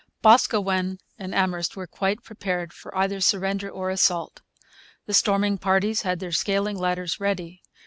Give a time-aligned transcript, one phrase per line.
[0.23, 4.41] Boscawen and Amherst were quite prepared for either surrender or assault.
[5.05, 7.61] The storming parties had their scaling ladders ready.